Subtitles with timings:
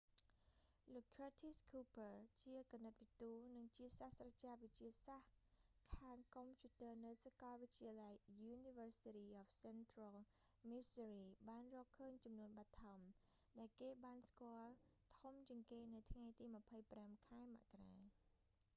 [0.93, 5.35] លោក curtis cooper ឃើរធីស ឃូភើ ជាគណិតវិទូ និងជាសាស្ត្រាចារ្យវិទ្យាសាស្ត្រ
[5.97, 8.15] ខាងកុំព្យូទ័រនៅសាកលវិទ្យាល័យ
[8.53, 10.15] university of central
[10.69, 12.99] missouri បានរកឃើញចំនួនបឋម
[13.59, 14.73] ដែលគេបានស្គាល់
[15.19, 16.45] ធំជាងគេ នៅថ្ងៃទី
[16.85, 17.95] 25 ខែមករា